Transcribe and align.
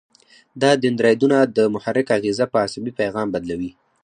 دا 0.61 0.71
دندرایدونه 0.83 1.37
د 1.57 1.57
محرک 1.73 2.07
اغیزه 2.17 2.45
په 2.51 2.57
عصبي 2.65 2.91
پیغام 2.99 3.27
بدلوي. 3.33 3.71